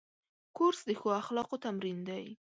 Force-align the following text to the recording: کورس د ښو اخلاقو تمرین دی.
کورس 0.57 0.79
د 0.89 0.91
ښو 0.99 1.07
اخلاقو 1.21 1.55
تمرین 1.65 1.99
دی. 2.09 2.25